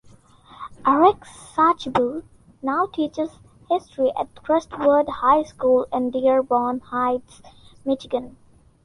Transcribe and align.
Eric 0.83 1.25
Schabo 1.25 2.23
now 2.63 2.87
teaches 2.87 3.37
history 3.69 4.11
at 4.19 4.33
Crestwood 4.41 5.07
High 5.07 5.43
School 5.43 5.85
in 5.93 6.09
Dearborn 6.09 6.79
Heights, 6.79 7.43
Michigan. 7.85 8.35